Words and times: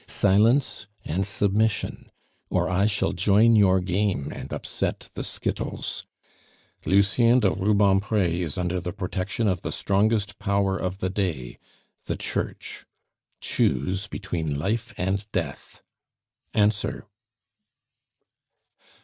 Silence 0.07 0.87
and 1.05 1.27
submission! 1.27 2.09
or 2.49 2.67
I 2.67 2.87
shall 2.87 3.11
join 3.13 3.55
your 3.55 3.79
game 3.81 4.33
and 4.35 4.51
upset 4.51 5.11
the 5.13 5.23
skittles. 5.23 6.07
Lucien 6.87 7.39
de 7.39 7.51
Rubempre 7.51 8.27
is 8.41 8.57
under 8.57 8.79
the 8.81 8.93
protection 8.93 9.47
of 9.47 9.61
the 9.61 9.71
strongest 9.71 10.39
power 10.39 10.75
of 10.75 10.97
the 10.97 11.09
day 11.11 11.59
the 12.05 12.15
Church. 12.15 12.83
Choose 13.41 14.07
between 14.07 14.57
life 14.57 14.91
and 14.97 15.31
death 15.31 15.83
Answer." 16.55 17.05